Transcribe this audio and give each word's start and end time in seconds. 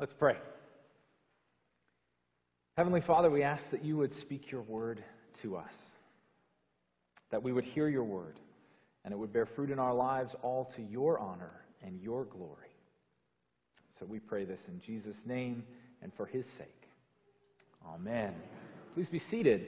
Let's 0.00 0.12
pray. 0.12 0.36
Heavenly 2.76 3.00
Father, 3.00 3.30
we 3.30 3.44
ask 3.44 3.70
that 3.70 3.84
you 3.84 3.96
would 3.96 4.12
speak 4.12 4.50
your 4.50 4.62
word 4.62 5.04
to 5.42 5.56
us, 5.56 5.74
that 7.30 7.44
we 7.44 7.52
would 7.52 7.64
hear 7.64 7.88
your 7.88 8.02
word, 8.02 8.40
and 9.04 9.14
it 9.14 9.16
would 9.16 9.32
bear 9.32 9.46
fruit 9.46 9.70
in 9.70 9.78
our 9.78 9.94
lives, 9.94 10.34
all 10.42 10.64
to 10.74 10.82
your 10.82 11.20
honor 11.20 11.52
and 11.84 12.00
your 12.00 12.24
glory. 12.24 12.74
So 14.00 14.04
we 14.04 14.18
pray 14.18 14.44
this 14.44 14.60
in 14.66 14.80
Jesus' 14.80 15.24
name 15.24 15.62
and 16.02 16.12
for 16.12 16.26
his 16.26 16.46
sake. 16.58 16.88
Amen. 17.86 18.34
Please 18.94 19.08
be 19.08 19.20
seated. 19.20 19.66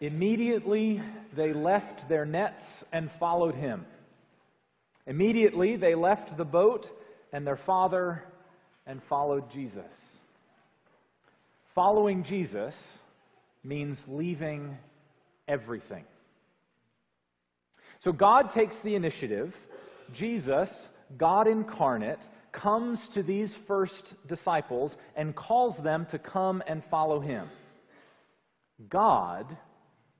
Immediately 0.00 1.02
they 1.36 1.52
left 1.52 2.08
their 2.08 2.24
nets 2.24 2.64
and 2.90 3.10
followed 3.12 3.54
him. 3.54 3.84
Immediately 5.06 5.76
they 5.76 5.94
left 5.94 6.36
the 6.36 6.44
boat 6.44 6.88
and 7.32 7.46
their 7.46 7.56
father 7.56 8.24
and 8.86 9.02
followed 9.08 9.50
Jesus. 9.50 9.92
Following 11.74 12.22
Jesus 12.24 12.74
means 13.62 13.98
leaving 14.06 14.78
everything. 15.48 16.04
So 18.04 18.12
God 18.12 18.50
takes 18.50 18.78
the 18.80 18.94
initiative. 18.94 19.54
Jesus, 20.12 20.70
God 21.16 21.48
incarnate, 21.48 22.20
comes 22.52 23.08
to 23.08 23.22
these 23.22 23.52
first 23.66 24.14
disciples 24.28 24.96
and 25.16 25.34
calls 25.34 25.76
them 25.78 26.06
to 26.10 26.18
come 26.18 26.62
and 26.66 26.82
follow 26.90 27.20
him. 27.20 27.48
God 28.88 29.56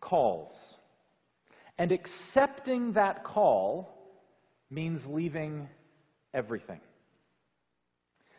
calls. 0.00 0.52
And 1.78 1.92
accepting 1.92 2.92
that 2.92 3.24
call 3.24 3.93
means 4.74 5.06
leaving 5.06 5.69
everything. 6.33 6.80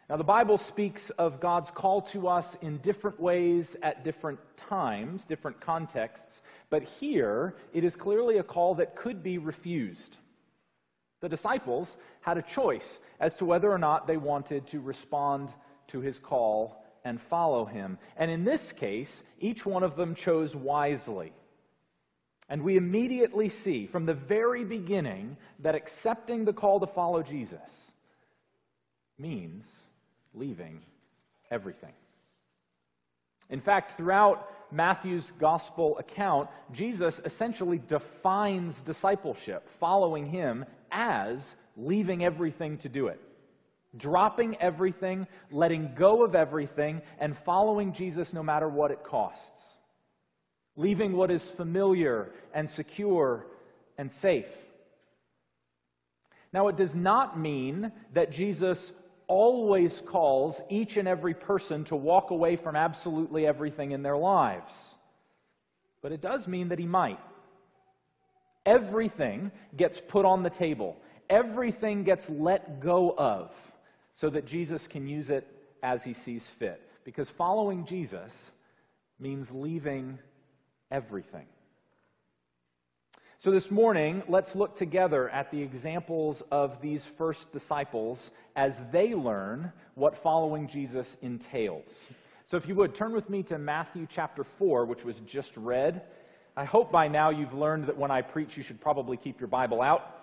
Now, 0.10 0.18
the 0.18 0.24
Bible 0.24 0.60
speaks 0.60 1.10
of 1.12 1.40
God's 1.40 1.72
call 1.72 2.02
to 2.14 2.28
us 2.28 2.46
in 2.62 2.78
different 2.78 3.20
ways 3.20 3.76
at 3.82 4.04
different 4.04 4.40
times, 4.70 5.26
different 5.26 5.60
contexts, 5.60 6.42
but 6.70 6.84
here 7.00 7.56
it 7.74 7.84
is 7.84 7.96
clearly 7.96 8.38
a 8.38 8.44
call 8.44 8.76
that 8.76 8.96
could 8.96 9.24
be 9.24 9.40
refused. 9.40 10.18
The 11.22 11.30
disciples 11.30 11.96
had 12.22 12.38
a 12.38 12.44
choice 12.44 13.00
as 13.20 13.34
to 13.36 13.46
whether 13.46 13.72
or 13.72 13.80
not 13.80 14.06
they 14.06 14.18
wanted 14.18 14.68
to 14.68 14.80
respond 14.80 15.50
to 15.88 16.02
his 16.02 16.20
call 16.20 16.86
and 17.04 17.20
follow 17.20 17.66
him. 17.66 17.98
And 18.16 18.30
in 18.30 18.44
this 18.44 18.74
case, 18.74 19.24
each 19.40 19.66
one 19.66 19.82
of 19.82 19.96
them 19.96 20.14
chose 20.14 20.56
wisely. 20.56 21.34
And 22.48 22.64
we 22.64 22.78
immediately 22.78 23.50
see 23.50 23.88
from 23.88 24.06
the 24.06 24.14
very 24.14 24.64
beginning 24.64 25.38
that 25.60 25.76
accepting 25.76 26.46
the 26.46 26.54
call 26.54 26.80
to 26.80 26.88
follow 26.88 27.24
Jesus 27.24 27.60
means 29.18 29.66
leaving 30.34 30.82
everything. 31.50 31.94
In 33.50 33.62
fact, 33.62 33.98
throughout 33.98 34.48
Matthew's 34.72 35.32
gospel 35.40 35.98
account, 35.98 36.50
Jesus 36.72 37.20
essentially 37.24 37.80
defines 37.88 38.76
discipleship, 38.86 39.68
following 39.80 40.26
him, 40.26 40.66
as 40.92 41.40
leaving 41.78 42.24
everything 42.24 42.78
to 42.80 42.90
do 42.90 43.08
it. 43.08 43.20
Dropping 43.98 44.58
everything, 44.58 45.26
letting 45.52 45.94
go 45.96 46.24
of 46.24 46.36
everything, 46.36 47.02
and 47.20 47.38
following 47.46 47.94
Jesus 47.94 48.34
no 48.34 48.44
matter 48.44 48.68
what 48.68 48.92
it 48.92 49.04
costs. 49.04 49.64
Leaving 50.76 51.14
what 51.16 51.32
is 51.32 51.42
familiar 51.42 52.32
and 52.54 52.70
secure 52.70 53.46
and 53.98 54.12
safe. 54.22 54.48
Now, 56.52 56.68
it 56.68 56.78
does 56.78 56.94
not 56.94 57.40
mean 57.40 57.92
that 58.14 58.32
Jesus 58.32 58.92
always 59.28 60.02
calls 60.06 60.60
each 60.70 60.98
and 60.98 61.08
every 61.08 61.34
person 61.34 61.84
to 61.86 61.96
walk 61.96 62.32
away 62.32 62.56
from 62.56 62.76
absolutely 62.76 63.46
everything 63.46 63.92
in 63.92 64.04
their 64.04 64.18
lives. 64.18 64.72
But 66.02 66.12
it 66.12 66.22
does 66.22 66.48
mean 66.48 66.70
that 66.70 66.80
he 66.80 66.86
might. 66.86 67.20
Everything 68.66 69.52
gets 69.76 70.00
put 70.08 70.26
on 70.26 70.44
the 70.44 70.50
table, 70.50 70.98
everything 71.30 72.04
gets 72.04 72.26
let 72.30 72.80
go 72.80 73.14
of 73.18 73.52
so 74.16 74.30
that 74.30 74.46
Jesus 74.46 74.88
can 74.88 75.08
use 75.08 75.30
it 75.30 75.48
as 75.84 76.04
he 76.04 76.14
sees 76.14 76.44
fit. 76.58 76.82
Because 77.04 77.30
following 77.30 77.86
Jesus 77.86 78.32
means 79.20 79.48
leaving 79.52 80.18
everything. 80.92 81.46
So, 83.40 83.52
this 83.52 83.70
morning, 83.70 84.24
let's 84.28 84.56
look 84.56 84.76
together 84.78 85.30
at 85.30 85.52
the 85.52 85.62
examples 85.62 86.42
of 86.52 86.82
these 86.82 87.04
first 87.18 87.52
disciples 87.52 88.32
as 88.56 88.74
they 88.92 89.14
learn 89.14 89.72
what 89.94 90.24
following 90.24 90.68
Jesus 90.68 91.06
entails. 91.22 91.92
So, 92.50 92.58
if 92.58 92.68
you 92.68 92.76
would, 92.76 92.96
turn 92.96 93.14
with 93.14 93.30
me 93.30 93.44
to 93.44 93.58
Matthew 93.58 94.08
chapter 94.10 94.46
4, 94.58 94.86
which 94.86 95.04
was 95.04 95.18
just 95.28 95.52
read. 95.58 96.02
I 96.58 96.64
hope 96.64 96.92
by 96.92 97.08
now 97.08 97.30
you've 97.30 97.54
learned 97.54 97.88
that 97.88 97.98
when 97.98 98.10
I 98.10 98.22
preach, 98.22 98.56
you 98.58 98.64
should 98.64 98.82
probably 98.82 99.18
keep 99.18 99.40
your 99.40 99.50
Bible 99.50 99.82
out. 99.82 100.16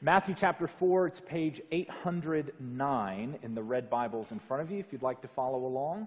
Matthew 0.00 0.34
chapter 0.38 0.70
4, 0.78 1.08
it's 1.08 1.20
page 1.26 1.60
809 1.72 3.38
in 3.42 3.54
the 3.54 3.62
red 3.62 3.90
Bibles 3.90 4.28
in 4.30 4.38
front 4.38 4.62
of 4.62 4.70
you, 4.70 4.78
if 4.78 4.86
you'd 4.92 5.02
like 5.02 5.22
to 5.22 5.28
follow 5.28 5.66
along. 5.66 6.06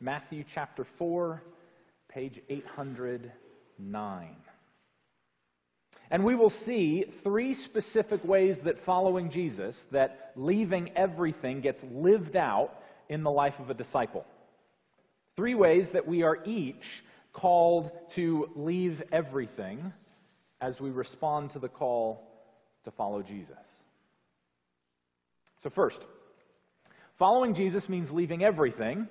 Matthew 0.00 0.44
chapter 0.54 0.86
4, 0.96 1.42
page 2.14 2.40
809. 2.48 4.36
And 6.10 6.24
we 6.24 6.34
will 6.34 6.50
see 6.50 7.04
three 7.22 7.54
specific 7.54 8.22
ways 8.22 8.58
that 8.64 8.84
following 8.84 9.30
Jesus, 9.30 9.76
that 9.92 10.32
leaving 10.36 10.90
everything 10.94 11.62
gets 11.62 11.82
lived 11.90 12.36
out 12.36 12.74
in 13.08 13.22
the 13.22 13.30
life 13.30 13.58
of 13.58 13.70
a 13.70 13.74
disciple. 13.74 14.26
Three 15.36 15.54
ways 15.54 15.88
that 15.90 16.06
we 16.06 16.22
are 16.22 16.38
each 16.44 17.02
called 17.32 17.90
to 18.14 18.50
leave 18.54 19.02
everything 19.10 19.92
as 20.60 20.80
we 20.80 20.90
respond 20.90 21.52
to 21.52 21.58
the 21.58 21.68
call 21.68 22.28
to 22.84 22.90
follow 22.90 23.22
Jesus. 23.22 23.56
So, 25.62 25.70
first, 25.70 25.98
following 27.18 27.54
Jesus 27.54 27.88
means 27.88 28.10
leaving 28.10 28.44
everything, 28.44 29.08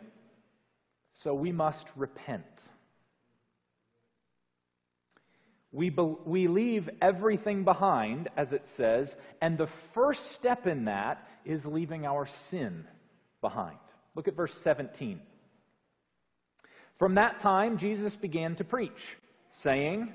so 1.24 1.34
we 1.34 1.52
must 1.52 1.88
repent. 1.96 2.44
We, 5.72 5.90
be, 5.90 6.02
we 6.26 6.48
leave 6.48 6.90
everything 7.02 7.64
behind, 7.64 8.30
as 8.36 8.52
it 8.52 8.68
says, 8.76 9.16
and 9.42 9.58
the 9.58 9.70
first 9.94 10.34
step 10.34 10.68
in 10.68 10.86
that 10.86 11.26
is 11.46 11.66
leaving 11.66 12.06
our 12.06 12.28
sin 12.50 12.86
behind. 13.40 13.78
Look 14.16 14.28
at 14.28 14.36
verse 14.36 14.54
17. 14.64 15.22
From 17.00 17.16
that 17.16 17.40
time, 17.40 17.78
Jesus 17.78 18.16
began 18.16 18.56
to 18.58 18.64
preach, 18.64 19.18
saying, 19.64 20.12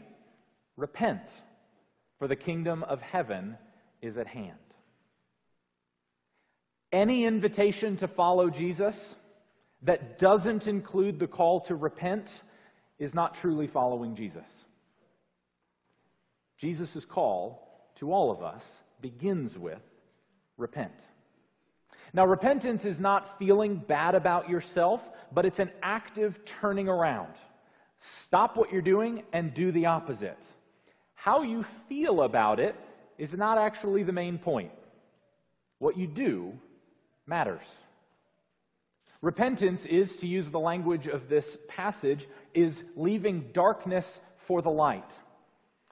Repent, 0.77 1.23
for 2.19 2.29
the 2.29 2.37
kingdom 2.37 2.83
of 2.83 3.01
heaven 3.01 3.57
is 4.03 4.19
at 4.19 4.27
hand. 4.27 4.59
Any 6.93 7.25
invitation 7.25 7.97
to 7.99 8.09
follow 8.09 8.51
Jesus 8.51 9.17
that 9.83 10.19
doesn't 10.19 10.67
include 10.67 11.19
the 11.19 11.27
call 11.27 11.61
to 11.63 11.75
repent 11.75 12.29
is 12.99 13.15
not 13.15 13.35
truly 13.35 13.67
following 13.67 14.15
Jesus. 14.15 14.47
Jesus' 16.59 17.05
call 17.05 17.91
to 17.97 18.13
all 18.13 18.31
of 18.31 18.43
us 18.43 18.63
begins 19.01 19.57
with 19.59 19.81
repent. 20.57 20.93
Now, 22.13 22.27
repentance 22.27 22.85
is 22.85 22.99
not 22.99 23.39
feeling 23.39 23.77
bad 23.77 24.15
about 24.15 24.49
yourself, 24.49 25.01
but 25.33 25.45
it's 25.45 25.59
an 25.59 25.71
active 25.83 26.39
turning 26.61 26.89
around. 26.89 27.35
Stop 28.25 28.57
what 28.57 28.73
you're 28.73 28.83
doing 28.83 29.23
and 29.33 29.53
do 29.53 29.73
the 29.73 29.87
opposite. 29.87 30.39
How 31.15 31.43
you 31.43 31.65
feel 31.89 32.23
about 32.23 32.61
it 32.61 32.77
is 33.19 33.33
not 33.33 33.59
actually 33.59 34.03
the 34.03 34.13
main 34.13 34.39
point. 34.39 34.73
What 35.79 35.99
you 35.99 36.07
do 36.07 36.55
matters. 37.27 37.67
Repentance 39.21 39.85
is, 39.85 40.15
to 40.17 40.27
use 40.27 40.49
the 40.49 40.61
language 40.61 41.07
of 41.07 41.29
this 41.29 41.57
passage, 41.69 42.27
is 42.55 42.83
leaving 42.95 43.51
darkness 43.53 44.07
for 44.47 44.63
the 44.63 44.71
light. 44.71 45.11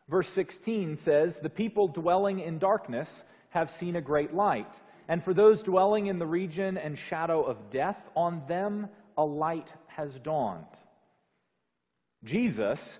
Verse 0.09 0.29
16 0.31 0.99
says, 0.99 1.39
The 1.43 1.51
people 1.51 1.89
dwelling 1.89 2.41
in 2.41 2.59
darkness 2.59 3.09
have 3.51 3.71
seen 3.71 3.97
a 3.97 4.03
great 4.03 4.35
light. 4.35 4.73
And 5.09 5.23
for 5.23 5.35
those 5.35 5.63
dwelling 5.63 6.07
in 6.07 6.19
the 6.19 6.27
region 6.27 6.77
and 6.77 6.99
shadow 6.99 7.43
of 7.43 7.71
death, 7.71 7.99
on 8.15 8.43
them 8.49 8.89
a 9.17 9.25
light 9.25 9.69
has 9.87 10.11
dawned. 10.23 10.65
Jesus 12.25 12.99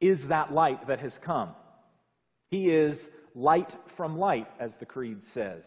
is 0.00 0.28
that 0.28 0.52
light 0.52 0.88
that 0.88 1.00
has 1.00 1.16
come. 1.22 1.50
He 2.50 2.70
is 2.70 2.98
light 3.34 3.72
from 3.96 4.18
light, 4.18 4.48
as 4.60 4.74
the 4.74 4.86
Creed 4.86 5.24
says. 5.32 5.64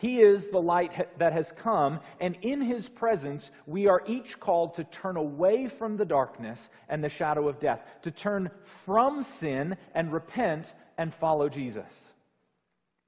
He 0.00 0.20
is 0.20 0.46
the 0.46 0.60
light 0.60 1.18
that 1.18 1.32
has 1.32 1.52
come, 1.62 2.00
and 2.20 2.36
in 2.42 2.62
His 2.62 2.88
presence, 2.88 3.50
we 3.66 3.86
are 3.86 4.02
each 4.06 4.40
called 4.40 4.74
to 4.76 4.84
turn 4.84 5.16
away 5.16 5.68
from 5.68 5.96
the 5.96 6.04
darkness 6.06 6.58
and 6.88 7.04
the 7.04 7.08
shadow 7.10 7.48
of 7.48 7.60
death, 7.60 7.80
to 8.02 8.10
turn 8.10 8.50
from 8.86 9.22
sin 9.22 9.76
and 9.94 10.12
repent 10.12 10.66
and 10.96 11.14
follow 11.14 11.48
Jesus. 11.48 11.92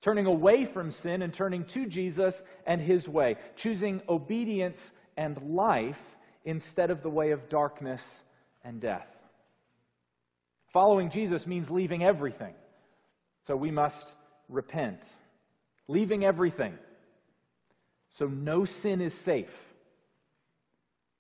turning 0.03 0.27
away 0.27 0.67
from 0.67 0.93
sin 0.93 1.23
and 1.23 1.33
turning 1.33 1.65
to 1.65 1.87
Jesus 1.87 2.43
and 2.67 2.81
his 2.81 3.09
way, 3.09 3.37
choosing 3.57 4.03
obedience 4.09 4.79
and 5.17 5.55
life 5.55 6.01
instead 6.45 6.91
of 6.91 7.03
the 7.03 7.11
way 7.11 7.31
of 7.31 7.49
darkness 7.49 8.03
and 8.65 8.81
death. 8.81 9.07
Following 10.73 11.11
Jesus 11.11 11.47
means 11.47 11.71
leaving 11.71 12.03
everything. 12.03 12.55
So 13.47 13.57
we 13.57 13.71
must 13.71 14.05
repent. 14.49 15.01
Leaving 15.89 16.25
everything. 16.25 16.75
So 18.19 18.27
no 18.27 18.65
sin 18.65 19.01
is 19.01 19.15
safe. 19.15 19.53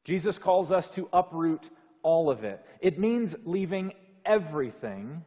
Jesus 0.05 0.39
calls 0.39 0.71
us 0.71 0.89
to 0.91 1.09
uproot 1.13 1.69
all 2.03 2.31
of 2.31 2.45
it. 2.45 2.65
It 2.81 2.99
means 2.99 3.35
leaving 3.45 3.93
everything, 4.25 5.23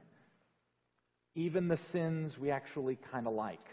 even 1.36 1.68
the 1.68 1.78
sins 1.78 2.38
we 2.38 2.52
actually 2.52 2.98
kind 3.12 3.28
of 3.28 3.34
like. 3.34 3.66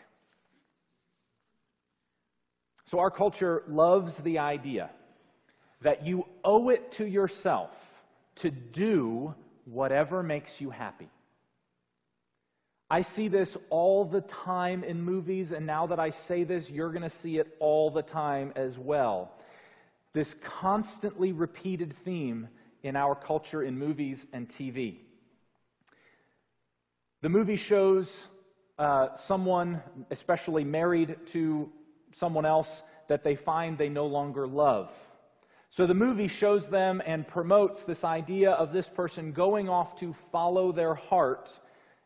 So, 2.91 2.99
our 2.99 3.11
culture 3.11 3.62
loves 3.69 4.17
the 4.19 4.38
idea 4.38 4.91
that 5.81 6.06
you 6.06 6.26
owe 6.44 6.69
it 6.69 6.93
to 6.93 7.06
yourself 7.06 7.70
to 8.37 8.50
do 8.50 9.35
whatever 9.65 10.23
makes 10.23 10.61
you 10.61 10.70
happy. 10.70 11.08
I 12.93 13.00
see 13.00 13.29
this 13.29 13.56
all 13.71 14.05
the 14.05 14.21
time 14.21 14.85
in 14.85 15.00
movies, 15.00 15.50
and 15.50 15.65
now 15.65 15.87
that 15.87 15.99
I 15.99 16.11
say 16.11 16.44
this, 16.44 16.69
you're 16.69 16.91
going 16.91 17.09
to 17.09 17.17
see 17.23 17.39
it 17.39 17.56
all 17.59 17.91
the 17.91 18.03
time 18.03 18.53
as 18.55 18.77
well. 18.77 19.33
This 20.12 20.35
constantly 20.61 21.33
repeated 21.33 21.94
theme 22.05 22.49
in 22.83 22.94
our 22.94 23.15
culture 23.15 23.62
in 23.62 23.79
movies 23.79 24.19
and 24.35 24.47
TV. 24.47 24.97
The 27.23 27.31
movie 27.31 27.56
shows 27.56 28.12
uh, 28.79 29.17
someone, 29.27 29.81
especially 30.11 30.62
married 30.62 31.17
to 31.33 31.71
someone 32.19 32.44
else, 32.44 32.83
that 33.09 33.25
they 33.25 33.37
find 33.37 33.79
they 33.79 33.89
no 33.89 34.05
longer 34.05 34.47
love. 34.47 34.91
So 35.71 35.87
the 35.87 35.94
movie 35.94 36.29
shows 36.29 36.67
them 36.67 37.00
and 37.06 37.27
promotes 37.27 37.85
this 37.85 38.05
idea 38.05 38.50
of 38.50 38.75
this 38.75 38.91
person 38.91 39.33
going 39.33 39.71
off 39.71 39.99
to 40.00 40.15
follow 40.31 40.73
their 40.73 40.94
heart 40.94 41.49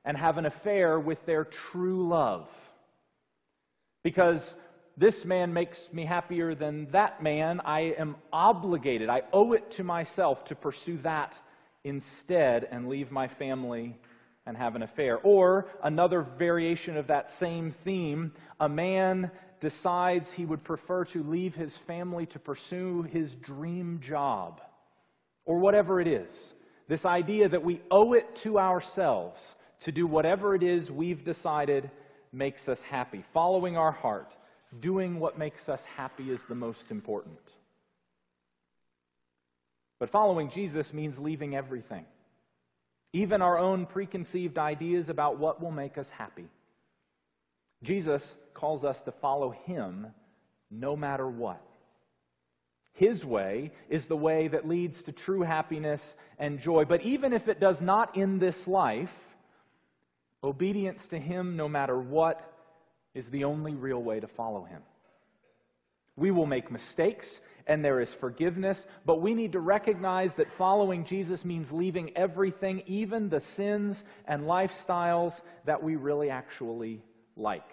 and 0.07 0.17
have 0.17 0.39
an 0.39 0.47
affair 0.47 0.99
with 0.99 1.19
their 1.27 1.45
true 1.45 2.09
love. 2.09 2.49
Because 4.05 4.41
this 4.97 5.25
man 5.25 5.53
makes 5.53 5.79
me 5.93 6.07
happier 6.07 6.55
than 6.55 6.89
that 6.93 7.23
man, 7.23 7.61
I 7.61 7.95
am 7.99 8.17
obligated, 8.33 9.11
I 9.11 9.23
owe 9.33 9.53
it 9.53 9.73
to 9.73 9.85
myself 9.85 10.45
to 10.47 10.55
pursue 10.55 10.99
that 11.03 11.35
instead 11.85 12.67
and 12.71 12.89
leave 12.89 13.11
my 13.11 13.29
family 13.29 13.99
and 14.47 14.57
have 14.57 14.77
an 14.77 14.83
affair. 14.83 15.19
Or 15.19 15.67
another 15.83 16.23
variation 16.23 16.97
of 16.97 17.09
that 17.09 17.33
same 17.33 17.75
theme 17.85 18.33
a 18.61 18.69
man 18.69 19.33
decides 19.61 20.31
he 20.31 20.47
would 20.47 20.63
prefer 20.63 21.05
to 21.07 21.23
leave 21.25 21.55
his 21.55 21.77
family 21.87 22.27
to 22.27 22.39
pursue 22.39 23.03
his 23.03 23.33
dream 23.33 24.01
job, 24.03 24.61
or 25.45 25.59
whatever 25.59 26.01
it 26.01 26.07
is. 26.07 26.31
This 26.89 27.05
idea 27.05 27.49
that 27.49 27.65
we 27.65 27.81
owe 27.91 28.13
it 28.13 28.37
to 28.45 28.59
ourselves 28.59 29.41
to 29.81 29.93
do 29.93 30.07
whatever 30.07 30.55
it 30.55 30.63
is 30.63 30.91
we've 30.91 31.25
decided 31.25 31.91
makes 32.33 32.69
us 32.69 32.81
happy. 32.81 33.25
Following 33.33 33.77
our 33.77 33.93
heart, 33.93 34.33
doing 34.81 35.21
what 35.21 35.39
makes 35.39 35.69
us 35.69 35.81
happy 35.97 36.31
is 36.31 36.41
the 36.49 36.55
most 36.55 36.91
important. 36.91 37.39
But 39.99 40.11
following 40.11 40.51
Jesus 40.51 40.93
means 40.93 41.19
leaving 41.19 41.55
everything, 41.57 42.05
even 43.13 43.41
our 43.41 43.59
own 43.59 43.87
preconceived 43.87 44.59
ideas 44.59 45.09
about 45.09 45.39
what 45.39 45.63
will 45.63 45.71
make 45.71 45.97
us 45.97 46.09
happy. 46.17 46.49
Jesus 47.83 48.23
calls 48.53 48.85
us 48.85 49.01
to 49.03 49.13
follow 49.13 49.51
him 49.65 50.09
no 50.71 50.97
matter 50.97 51.29
what. 51.29 51.63
His 52.93 53.25
way 53.25 53.73
is 53.91 54.07
the 54.07 54.17
way 54.17 54.49
that 54.49 54.67
leads 54.67 55.03
to 55.03 55.13
true 55.13 55.43
happiness 55.43 56.03
and 56.39 56.61
joy. 56.61 56.85
But 56.87 57.03
even 57.03 57.35
if 57.35 57.47
it 57.47 57.61
does 57.61 57.81
not 57.81 58.17
in 58.17 58.39
this 58.39 58.67
life, 58.67 59.11
obedience 60.47 61.07
to 61.09 61.19
him 61.19 61.57
no 61.57 61.69
matter 61.69 61.99
what 61.99 62.53
is 63.15 63.27
the 63.29 63.45
only 63.45 63.75
real 63.75 64.03
way 64.03 64.21
to 64.21 64.27
follow 64.29 64.65
him. 64.65 64.83
We 66.17 66.31
will 66.31 66.47
make 66.47 66.71
mistakes 66.71 67.27
and 67.67 67.85
there 67.85 68.01
is 68.01 68.09
forgiveness, 68.21 68.79
but 69.05 69.21
we 69.21 69.35
need 69.35 69.53
to 69.53 69.61
recognize 69.61 70.35
that 70.37 70.47
following 70.57 71.05
Jesus 71.05 71.45
means 71.45 71.73
leaving 71.73 72.17
everything, 72.17 72.83
even 72.87 73.29
the 73.29 73.41
sins 73.41 74.03
and 74.27 74.45
lifestyles 74.45 75.39
that 75.65 75.83
we 75.83 75.97
really 75.97 76.31
actually 76.31 77.03
like. 77.37 77.69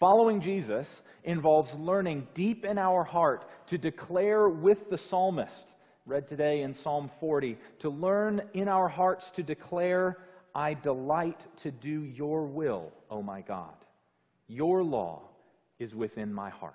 Following 0.00 0.40
Jesus 0.40 0.86
involves 1.24 1.72
learning 1.74 2.28
deep 2.34 2.64
in 2.64 2.78
our 2.78 3.04
heart 3.04 3.44
to 3.68 3.78
declare 3.78 4.48
with 4.48 4.90
the 4.90 4.98
psalmist, 4.98 5.66
read 6.06 6.28
today 6.28 6.62
in 6.62 6.74
Psalm 6.74 7.10
40, 7.20 7.58
to 7.80 7.90
learn 7.90 8.42
in 8.54 8.68
our 8.68 8.88
hearts 8.88 9.30
to 9.36 9.42
declare, 9.42 10.18
I 10.54 10.74
delight 10.74 11.40
to 11.62 11.70
do 11.70 12.02
your 12.04 12.46
will, 12.46 12.92
O 13.10 13.22
my 13.22 13.40
God. 13.42 13.74
Your 14.46 14.82
law 14.82 15.22
is 15.78 15.94
within 15.94 16.32
my 16.32 16.50
heart. 16.50 16.74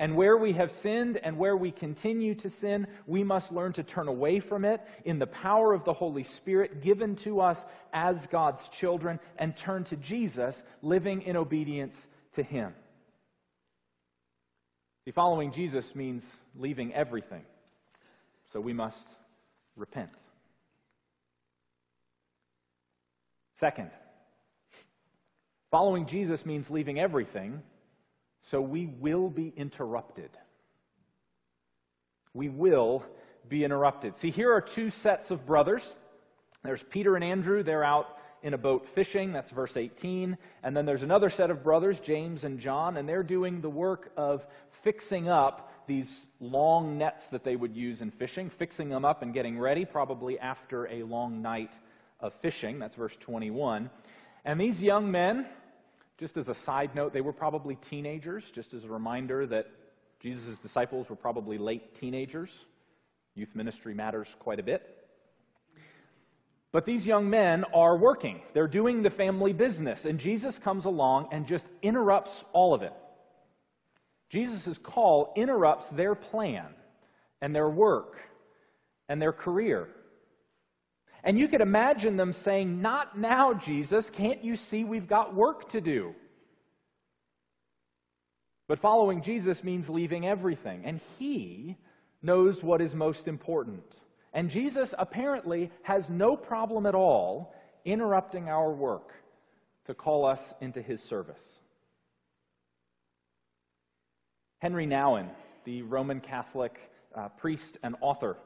And 0.00 0.16
where 0.16 0.38
we 0.38 0.54
have 0.54 0.72
sinned 0.72 1.18
and 1.22 1.36
where 1.36 1.56
we 1.56 1.70
continue 1.70 2.34
to 2.36 2.48
sin, 2.48 2.86
we 3.06 3.22
must 3.22 3.52
learn 3.52 3.74
to 3.74 3.82
turn 3.82 4.08
away 4.08 4.40
from 4.40 4.64
it 4.64 4.80
in 5.04 5.18
the 5.18 5.26
power 5.26 5.74
of 5.74 5.84
the 5.84 5.92
Holy 5.92 6.24
Spirit 6.24 6.82
given 6.82 7.16
to 7.16 7.42
us 7.42 7.62
as 7.92 8.26
God's 8.28 8.66
children 8.70 9.20
and 9.36 9.54
turn 9.54 9.84
to 9.84 9.96
Jesus, 9.96 10.60
living 10.80 11.20
in 11.20 11.36
obedience 11.36 11.96
to 12.34 12.42
Him. 12.42 12.72
See, 15.04 15.10
following 15.10 15.52
Jesus 15.52 15.94
means 15.94 16.24
leaving 16.56 16.94
everything. 16.94 17.42
So 18.54 18.60
we 18.60 18.72
must 18.72 19.06
repent. 19.76 20.10
Second, 23.60 23.90
following 25.70 26.06
Jesus 26.06 26.46
means 26.46 26.70
leaving 26.70 26.98
everything 26.98 27.60
so 28.50 28.58
we 28.58 28.86
will 28.86 29.28
be 29.28 29.52
interrupted. 29.54 30.30
We 32.32 32.48
will 32.48 33.04
be 33.50 33.62
interrupted. 33.62 34.18
See, 34.18 34.30
here 34.30 34.50
are 34.50 34.62
two 34.62 34.88
sets 34.88 35.30
of 35.30 35.44
brothers. 35.44 35.82
There's 36.64 36.82
Peter 36.88 37.16
and 37.16 37.22
Andrew. 37.22 37.62
They're 37.62 37.84
out 37.84 38.16
in 38.42 38.54
a 38.54 38.58
boat 38.58 38.88
fishing. 38.94 39.34
That's 39.34 39.50
verse 39.50 39.76
18. 39.76 40.38
And 40.62 40.74
then 40.74 40.86
there's 40.86 41.02
another 41.02 41.28
set 41.28 41.50
of 41.50 41.62
brothers, 41.62 42.00
James 42.00 42.44
and 42.44 42.60
John, 42.60 42.96
and 42.96 43.06
they're 43.06 43.22
doing 43.22 43.60
the 43.60 43.68
work 43.68 44.10
of 44.16 44.46
fixing 44.82 45.28
up 45.28 45.70
these 45.86 46.08
long 46.40 46.96
nets 46.96 47.26
that 47.30 47.44
they 47.44 47.56
would 47.56 47.76
use 47.76 48.00
in 48.00 48.10
fishing, 48.10 48.48
fixing 48.48 48.88
them 48.88 49.04
up 49.04 49.20
and 49.20 49.34
getting 49.34 49.58
ready, 49.58 49.84
probably 49.84 50.38
after 50.38 50.86
a 50.86 51.02
long 51.02 51.42
night 51.42 51.72
of 52.20 52.32
fishing. 52.42 52.78
That's 52.78 52.94
verse 52.94 53.16
21. 53.20 53.90
And 54.44 54.60
these 54.60 54.80
young 54.80 55.10
men, 55.10 55.46
just 56.18 56.36
as 56.36 56.48
a 56.48 56.54
side 56.54 56.94
note, 56.94 57.12
they 57.12 57.20
were 57.20 57.32
probably 57.32 57.76
teenagers, 57.88 58.44
just 58.54 58.74
as 58.74 58.84
a 58.84 58.88
reminder 58.88 59.46
that 59.46 59.66
Jesus' 60.20 60.58
disciples 60.58 61.08
were 61.08 61.16
probably 61.16 61.58
late 61.58 61.98
teenagers. 61.98 62.50
Youth 63.34 63.54
ministry 63.54 63.94
matters 63.94 64.28
quite 64.38 64.60
a 64.60 64.62
bit. 64.62 64.82
But 66.72 66.86
these 66.86 67.04
young 67.04 67.30
men 67.30 67.64
are 67.74 67.96
working. 67.96 68.42
They're 68.54 68.68
doing 68.68 69.02
the 69.02 69.10
family 69.10 69.52
business. 69.52 70.04
And 70.04 70.20
Jesus 70.20 70.58
comes 70.58 70.84
along 70.84 71.28
and 71.32 71.46
just 71.46 71.64
interrupts 71.82 72.32
all 72.52 72.74
of 72.74 72.82
it. 72.82 72.92
Jesus' 74.30 74.78
call 74.78 75.32
interrupts 75.36 75.88
their 75.90 76.14
plan 76.14 76.66
and 77.42 77.54
their 77.54 77.68
work 77.68 78.16
and 79.08 79.20
their 79.20 79.32
career. 79.32 79.88
And 81.22 81.38
you 81.38 81.48
could 81.48 81.60
imagine 81.60 82.16
them 82.16 82.32
saying, 82.32 82.80
Not 82.80 83.18
now, 83.18 83.52
Jesus. 83.52 84.10
Can't 84.10 84.42
you 84.42 84.56
see 84.56 84.84
we've 84.84 85.08
got 85.08 85.34
work 85.34 85.70
to 85.72 85.80
do? 85.80 86.14
But 88.68 88.78
following 88.78 89.22
Jesus 89.22 89.64
means 89.64 89.88
leaving 89.88 90.26
everything. 90.26 90.82
And 90.84 91.00
he 91.18 91.76
knows 92.22 92.62
what 92.62 92.80
is 92.80 92.94
most 92.94 93.26
important. 93.26 93.82
And 94.32 94.48
Jesus 94.48 94.94
apparently 94.98 95.70
has 95.82 96.08
no 96.08 96.36
problem 96.36 96.86
at 96.86 96.94
all 96.94 97.52
interrupting 97.84 98.48
our 98.48 98.72
work 98.72 99.12
to 99.86 99.94
call 99.94 100.24
us 100.24 100.40
into 100.60 100.80
his 100.80 101.02
service. 101.02 101.42
Henri 104.60 104.86
Nouwen, 104.86 105.28
the 105.64 105.82
Roman 105.82 106.20
Catholic 106.20 106.78
uh, 107.16 107.28
priest 107.28 107.78
and 107.82 107.96
author, 108.00 108.36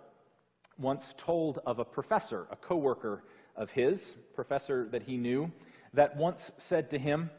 once 0.78 1.04
told 1.16 1.61
of 1.66 1.78
a 1.78 1.85
professor, 1.85 2.47
a 2.50 2.57
coworker 2.57 3.25
of 3.57 3.71
his, 3.71 4.00
professor 4.35 4.88
that 4.90 5.02
he 5.02 5.16
knew, 5.16 5.50
that 5.93 6.16
once 6.16 6.50
said 6.69 6.90
to 6.90 6.99
him, 6.99 7.31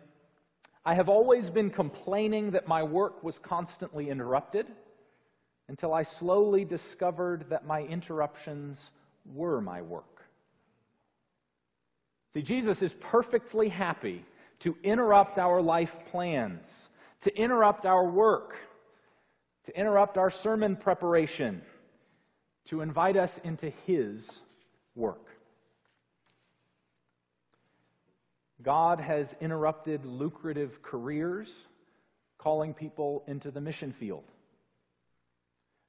I 0.85 0.93
have 0.93 1.09
always 1.09 1.49
been 1.49 1.69
complaining 1.69 2.51
that 2.51 2.67
my 2.67 2.83
work 2.83 3.23
was 3.23 3.39
constantly 3.39 4.09
interrupted 4.09 4.67
until 5.67 5.93
I 5.93 6.03
slowly 6.03 6.63
discovered 6.63 7.47
that 7.49 7.65
my 7.65 7.81
interruptions 7.81 8.77
were 9.25 9.61
my 9.61 9.81
work. 9.81 10.21
See, 12.33 12.43
Jesus 12.43 12.81
is 12.81 12.93
perfectly 12.99 13.69
happy 13.69 14.23
to 14.59 14.77
interrupt 14.83 15.39
our 15.39 15.61
life 15.61 15.93
plans, 16.11 16.67
to 17.21 17.35
interrupt 17.35 17.85
our 17.85 18.07
work, 18.07 18.55
to 19.65 19.77
interrupt 19.77 20.17
our 20.17 20.29
sermon 20.29 20.75
preparation, 20.75 21.61
to 22.69 22.81
invite 22.81 23.17
us 23.17 23.31
into 23.43 23.71
His 23.85 24.21
work. 24.95 25.27
God 28.61 28.99
has 28.99 29.33
interrupted 29.39 30.05
lucrative 30.05 30.81
careers, 30.81 31.49
calling 32.37 32.73
people 32.73 33.23
into 33.27 33.51
the 33.51 33.61
mission 33.61 33.93
field. 33.99 34.23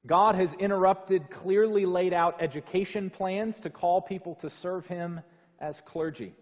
God 0.05 0.35
has 0.35 0.53
interrupted 0.59 1.29
clearly 1.31 1.85
laid 1.85 2.13
out 2.13 2.41
education 2.41 3.09
plans 3.09 3.59
to 3.61 3.69
call 3.69 4.01
people 4.01 4.35
to 4.41 4.49
serve 4.61 4.85
Him 4.85 5.21
as 5.59 5.75
clergy. 5.85 6.33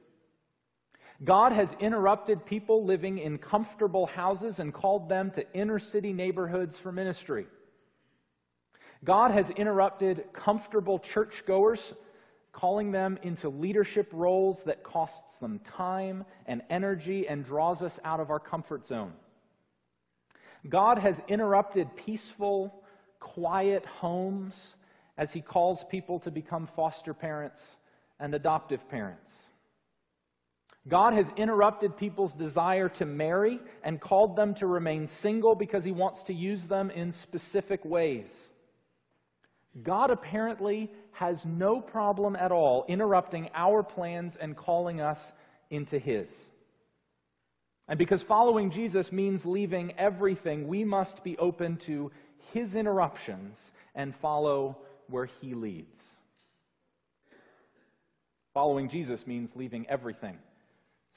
God 1.23 1.53
has 1.53 1.69
interrupted 1.79 2.45
people 2.45 2.85
living 2.85 3.19
in 3.19 3.37
comfortable 3.37 4.05
houses 4.05 4.59
and 4.59 4.73
called 4.73 5.07
them 5.07 5.31
to 5.31 5.53
inner 5.53 5.79
city 5.79 6.11
neighborhoods 6.11 6.77
for 6.77 6.91
ministry. 6.91 7.47
God 9.05 9.31
has 9.31 9.49
interrupted 9.51 10.25
comfortable 10.33 10.99
churchgoers, 10.99 11.79
calling 12.51 12.91
them 12.91 13.19
into 13.21 13.49
leadership 13.49 14.09
roles 14.11 14.57
that 14.65 14.83
costs 14.83 15.37
them 15.39 15.59
time 15.77 16.25
and 16.47 16.63
energy 16.69 17.27
and 17.27 17.45
draws 17.45 17.81
us 17.83 17.93
out 18.03 18.19
of 18.19 18.31
our 18.31 18.39
comfort 18.39 18.87
zone. 18.87 19.13
God 20.67 20.97
has 20.97 21.15
interrupted 21.27 21.95
peaceful, 21.95 22.83
quiet 23.19 23.85
homes 23.85 24.55
as 25.17 25.31
He 25.31 25.41
calls 25.41 25.85
people 25.91 26.19
to 26.21 26.31
become 26.31 26.67
foster 26.75 27.13
parents 27.13 27.59
and 28.19 28.33
adoptive 28.33 28.89
parents. 28.89 29.31
God 30.87 31.13
has 31.13 31.25
interrupted 31.35 31.97
people's 31.97 32.33
desire 32.33 32.89
to 32.89 33.05
marry 33.05 33.59
and 33.83 33.99
called 33.99 34.35
them 34.35 34.53
to 34.55 34.67
remain 34.67 35.07
single 35.07 35.55
because 35.55 35.83
he 35.83 35.91
wants 35.91 36.21
to 36.23 36.33
use 36.33 36.61
them 36.63 36.91
in 36.91 37.11
specific 37.11 37.83
ways. 37.83 38.27
God 39.83 40.09
apparently 40.09 40.91
has 41.11 41.37
no 41.45 41.81
problem 41.81 42.35
at 42.35 42.51
all 42.51 42.85
interrupting 42.87 43.49
our 43.53 43.83
plans 43.83 44.35
and 44.39 44.55
calling 44.55 45.01
us 45.01 45.19
into 45.69 45.99
his. 45.99 46.29
And 47.87 47.99
because 47.99 48.21
following 48.23 48.71
Jesus 48.71 49.11
means 49.11 49.45
leaving 49.45 49.93
everything, 49.97 50.67
we 50.67 50.83
must 50.83 51.23
be 51.23 51.37
open 51.37 51.77
to 51.85 52.11
his 52.53 52.75
interruptions 52.75 53.57
and 53.93 54.15
follow 54.15 54.77
where 55.07 55.29
he 55.41 55.53
leads. 55.53 56.01
Following 58.53 58.89
Jesus 58.89 59.27
means 59.27 59.51
leaving 59.55 59.85
everything. 59.87 60.37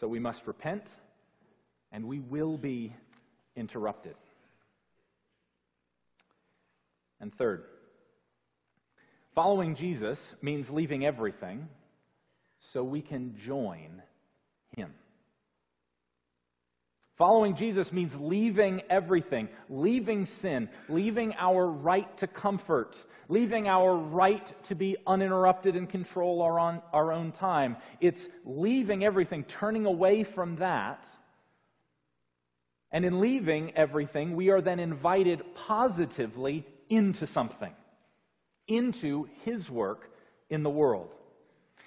So 0.01 0.09
we 0.09 0.19
must 0.19 0.47
repent, 0.47 0.85
and 1.93 2.05
we 2.05 2.19
will 2.19 2.59
be 2.59 2.93
interrupted. 3.57 4.15
And 7.21 7.35
third, 7.35 7.65
following 9.39 9.77
Jesus 9.77 10.19
means 10.43 10.69
leaving 10.69 11.07
everything 11.07 11.69
so 12.73 12.83
we 12.83 13.01
can 13.01 13.37
join 13.37 14.03
him. 14.77 14.93
Following 17.19 17.55
Jesus 17.55 17.93
means 17.93 18.13
leaving 18.19 18.83
everything, 18.91 19.49
leaving 19.71 20.27
sin, 20.27 20.69
leaving 20.89 21.35
our 21.39 21.69
right 21.69 22.19
to 22.19 22.27
comfort, 22.27 22.97
leaving 23.29 23.69
our 23.69 23.95
right 23.95 24.61
to 24.65 24.75
be 24.75 24.97
uninterrupted 25.07 25.77
and 25.77 25.89
control 25.89 26.43
our 26.43 26.59
own, 26.59 26.83
our 26.93 27.13
own 27.13 27.31
time. 27.31 27.77
It's 28.01 28.27
leaving 28.45 29.05
everything, 29.05 29.45
turning 29.45 29.87
away 29.87 30.25
from 30.25 30.57
that. 30.57 31.05
And 32.91 33.05
in 33.05 33.21
leaving 33.21 33.77
everything, 33.77 34.35
we 34.35 34.51
are 34.51 34.61
then 34.61 34.81
invited 34.81 35.43
positively 35.55 36.67
into 36.91 37.25
something, 37.29 37.73
into 38.69 39.29
His 39.45 39.69
work 39.69 40.11
in 40.51 40.63
the 40.63 40.71
world. 40.71 41.09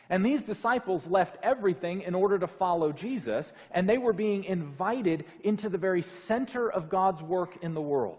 And 0.10 0.26
these 0.26 0.44
disciples 0.44 1.08
left 1.08 1.38
everything 1.42 2.02
in 2.02 2.16
order 2.16 2.38
to 2.38 2.48
follow 2.48 2.92
Jesus, 2.92 3.54
and 3.72 3.88
they 3.88 3.98
were 3.98 4.12
being 4.12 4.44
invited 4.44 5.24
into 5.42 5.70
the 5.70 5.78
very 5.78 6.04
center 6.28 6.70
of 6.70 6.90
God's 6.90 7.22
work 7.22 7.58
in 7.62 7.74
the 7.74 7.82
world, 7.82 8.18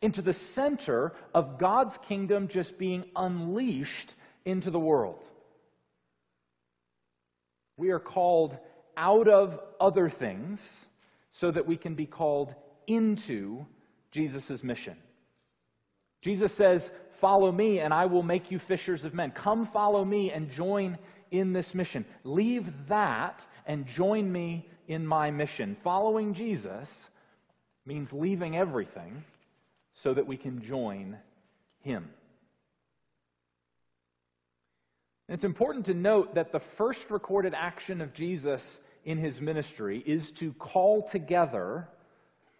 into 0.00 0.22
the 0.22 0.32
center 0.32 1.12
of 1.34 1.58
God's 1.58 1.98
kingdom 2.08 2.48
just 2.48 2.78
being 2.78 3.04
unleashed 3.14 4.14
into 4.46 4.70
the 4.70 4.80
world. 4.80 5.22
We 7.76 7.90
are 7.90 8.00
called 8.00 8.56
out 8.96 9.28
of 9.28 9.60
other 9.78 10.08
things 10.08 10.58
so 11.32 11.50
that 11.50 11.66
we 11.66 11.76
can 11.76 11.94
be 11.94 12.06
called 12.06 12.54
into 12.86 13.66
Jesus' 14.10 14.62
mission. 14.62 14.96
Jesus 16.22 16.52
says, 16.54 16.90
Follow 17.20 17.52
me, 17.52 17.80
and 17.80 17.92
I 17.92 18.06
will 18.06 18.22
make 18.22 18.50
you 18.50 18.58
fishers 18.58 19.04
of 19.04 19.14
men. 19.14 19.30
Come 19.30 19.66
follow 19.66 20.04
me 20.04 20.30
and 20.30 20.50
join 20.50 20.98
in 21.30 21.52
this 21.52 21.74
mission. 21.74 22.04
Leave 22.24 22.66
that 22.88 23.40
and 23.66 23.86
join 23.86 24.30
me 24.30 24.68
in 24.88 25.06
my 25.06 25.30
mission. 25.30 25.76
Following 25.84 26.34
Jesus 26.34 26.88
means 27.86 28.12
leaving 28.12 28.56
everything 28.56 29.24
so 30.02 30.14
that 30.14 30.26
we 30.26 30.36
can 30.36 30.62
join 30.62 31.16
him. 31.82 32.08
And 35.28 35.36
it's 35.36 35.44
important 35.44 35.86
to 35.86 35.94
note 35.94 36.34
that 36.34 36.52
the 36.52 36.60
first 36.60 37.10
recorded 37.10 37.54
action 37.54 38.00
of 38.00 38.12
Jesus 38.12 38.62
in 39.04 39.18
his 39.18 39.40
ministry 39.40 40.02
is 40.04 40.30
to 40.32 40.52
call 40.54 41.08
together 41.08 41.88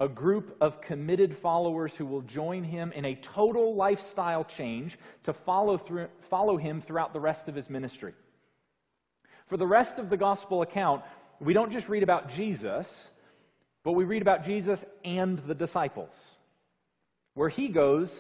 a 0.01 0.09
group 0.09 0.57
of 0.63 0.81
committed 0.81 1.37
followers 1.39 1.93
who 1.99 2.07
will 2.07 2.23
join 2.23 2.65
him 2.65 2.91
in 2.93 3.05
a 3.05 3.15
total 3.17 3.77
lifestyle 3.77 4.45
change 4.45 4.99
to 5.25 5.35
follow, 5.35 5.77
through, 5.77 6.09
follow 6.31 6.57
him 6.57 6.83
throughout 6.83 7.13
the 7.13 7.21
rest 7.21 7.47
of 7.49 7.55
his 7.55 7.69
ministry. 7.69 8.15
For 9.49 9.59
the 9.59 9.67
rest 9.67 9.99
of 9.99 10.09
the 10.09 10.17
gospel 10.17 10.63
account, 10.63 11.03
we 11.39 11.53
don't 11.53 11.71
just 11.71 11.89
read 11.89 12.03
about 12.03 12.31
Jesus, 12.31 12.87
but 13.85 13.93
we 13.93 14.05
read 14.05 14.23
about 14.23 14.45
Jesus 14.45 14.83
and 15.05 15.39
the 15.47 15.55
disciples. 15.55 16.15
Where 17.35 17.51
he 17.51 17.69
goes, 17.69 18.11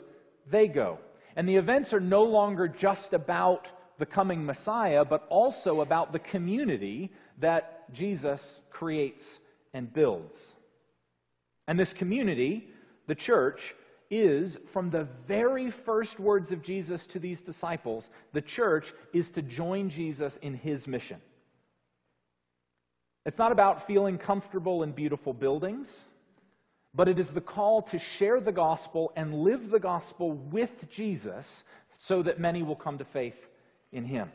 they 0.51 0.69
go. 0.69 0.99
And 1.35 1.49
the 1.49 1.57
events 1.57 1.95
are 1.95 2.01
no 2.01 2.25
longer 2.25 2.69
just 2.69 3.15
about 3.15 3.69
the 3.99 4.07
coming 4.07 4.45
Messiah, 4.45 5.05
but 5.05 5.27
also 5.31 5.81
about 5.81 6.13
the 6.13 6.19
community 6.19 7.11
that 7.39 7.91
Jesus 7.93 8.43
creates 8.71 9.25
and 9.73 9.91
builds. 9.93 10.35
And 11.71 11.79
this 11.79 11.93
community, 11.93 12.67
the 13.07 13.15
church, 13.15 13.61
is 14.11 14.59
from 14.73 14.91
the 14.91 15.07
very 15.29 15.71
first 15.71 16.19
words 16.19 16.51
of 16.51 16.65
Jesus 16.65 17.07
to 17.13 17.21
these 17.21 17.39
disciples, 17.43 18.11
the 18.33 18.41
church 18.41 18.93
is 19.13 19.31
to 19.31 19.43
join 19.43 19.89
Jesus 19.89 20.37
in 20.43 20.55
his 20.55 20.89
mission. 20.89 21.21
It's 23.25 23.39
not 23.39 23.53
about 23.53 23.87
feeling 23.87 24.19
comfortable 24.19 24.83
in 24.83 24.91
beautiful 24.91 25.33
buildings, 25.33 25.87
but 26.93 27.07
it 27.07 27.21
is 27.21 27.29
the 27.29 27.41
call 27.41 27.83
to 27.83 28.01
share 28.01 28.41
the 28.41 28.51
gospel 28.51 29.13
and 29.15 29.33
live 29.33 29.71
the 29.71 29.79
gospel 29.79 30.33
with 30.33 30.91
Jesus 30.91 31.47
so 32.01 32.21
that 32.25 32.41
many 32.41 32.65
will 32.65 32.75
come 32.75 32.99
to 32.99 33.05
faith 33.05 33.39
in 33.93 34.05
him. 34.05 34.29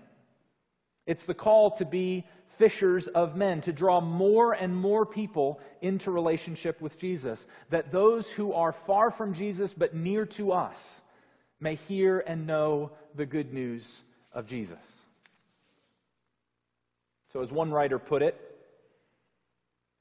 It's 1.06 1.26
the 1.26 1.34
call 1.34 1.72
to 1.72 1.84
be 1.84 2.24
fishers 2.58 3.08
of 3.08 3.36
men, 3.36 3.62
to 3.62 3.74
draw 3.74 4.02
more 4.02 4.54
and 4.54 4.76
more 4.76 5.06
people 5.06 5.60
into 5.82 6.12
relationship 6.12 6.82
with 6.82 6.98
Jesus, 7.00 7.40
that 7.70 7.92
those 7.92 8.28
who 8.28 8.54
are 8.54 8.76
far 8.86 9.12
from 9.12 9.34
Jesus 9.34 9.74
but 9.76 9.96
near 9.96 10.26
to 10.26 10.52
us 10.52 10.78
may 11.60 11.76
hear 11.76 12.20
and 12.20 12.48
know 12.48 12.92
the 13.16 13.26
good 13.26 13.54
news 13.54 13.84
of 14.34 14.48
Jesus. 14.48 14.78
So, 17.34 17.42
as 17.42 17.52
one 17.52 17.72
writer 17.72 18.00
put 18.00 18.22
it, 18.22 18.40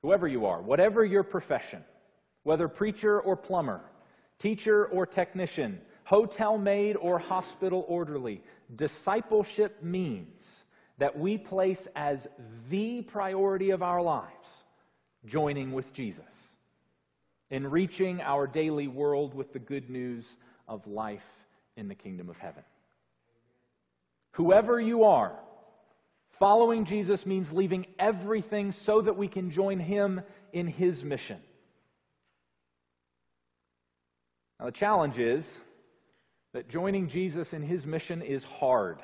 whoever 0.03 0.29
you 0.29 0.47
are, 0.47 0.61
whatever 0.61 1.05
your 1.05 1.23
profession, 1.23 1.83
whether 2.43 2.69
preacher 2.69 3.21
or 3.21 3.37
plumber, 3.37 3.81
teacher 4.39 4.87
or 4.87 5.07
technician, 5.07 5.81
hotel 6.05 6.59
maid 6.59 6.97
or 6.97 7.19
hospital 7.19 7.85
orderly, 7.89 8.43
discipleship 8.77 9.83
means 9.83 10.64
that 10.99 11.19
we 11.19 11.39
place 11.39 11.89
as 11.97 12.27
the 12.71 13.03
priority 13.03 13.71
of 13.71 13.83
our 13.83 14.03
lives 14.03 14.49
joining 15.27 15.73
with 15.73 15.93
Jesus 15.93 16.25
in 17.51 17.67
reaching 17.67 18.21
our 18.21 18.47
daily 18.47 18.89
world 18.89 19.35
with 19.35 19.53
the 19.53 19.59
good 19.59 19.91
news 19.91 20.25
of 20.69 20.87
life 20.87 21.23
in 21.77 21.89
the 21.89 21.95
kingdom 21.95 22.29
of 22.29 22.37
heaven. 22.37 22.63
Whoever 24.33 24.81
you 24.81 25.05
are, 25.05 25.33
following 26.39 26.85
Jesus 26.85 27.25
means 27.25 27.53
leaving 27.53 27.87
everything 27.99 28.73
so 28.73 29.01
that 29.03 29.17
we 29.17 29.29
can 29.29 29.51
join 29.51 29.79
him 29.79 30.21
in 30.53 30.67
his 30.67 31.05
mission. 31.05 31.39
Now, 34.59 34.67
the 34.67 34.73
challenge 34.73 35.19
is 35.19 35.47
that 36.53 36.69
joining 36.69 37.09
Jesus 37.09 37.53
in 37.53 37.63
his 37.63 37.87
mission 37.87 38.23
is 38.23 38.45
hard. 38.45 38.99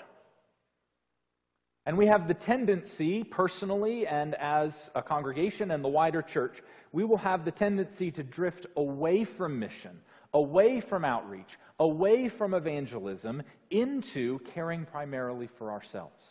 And 1.91 1.99
we 1.99 2.07
have 2.07 2.29
the 2.29 2.35
tendency, 2.35 3.25
personally 3.25 4.07
and 4.07 4.37
as 4.37 4.93
a 4.95 5.03
congregation 5.03 5.73
and 5.73 5.83
the 5.83 5.89
wider 5.89 6.23
church, 6.23 6.63
we 6.93 7.03
will 7.03 7.17
have 7.17 7.45
the 7.45 7.51
tendency 7.51 8.13
to 8.13 8.23
drift 8.23 8.67
away 8.77 9.25
from 9.25 9.59
mission, 9.59 9.99
away 10.33 10.81
from 10.81 11.05
outreach, 11.05 11.59
away 11.81 12.29
from 12.29 12.55
evangelism, 12.55 13.43
into 13.71 14.39
caring 14.55 14.87
primarily 14.87 15.49
for 15.59 15.73
ourselves. 15.73 16.23